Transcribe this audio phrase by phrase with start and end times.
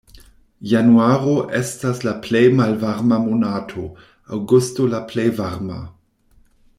[0.69, 3.85] Januaro estas la plej malvarma monato,
[4.39, 5.83] aŭgusto la plej varma.